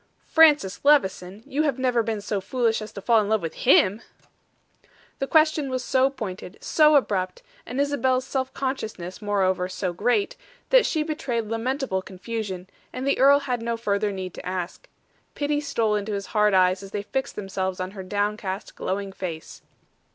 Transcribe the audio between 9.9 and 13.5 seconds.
great, that she betrayed lamentable confusion, and the earl